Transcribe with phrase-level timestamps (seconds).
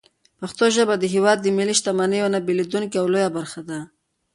[0.39, 3.79] پښتو ژبه د هېواد د ملي شتمنۍ یوه نه بېلېدونکې او لویه برخه ده.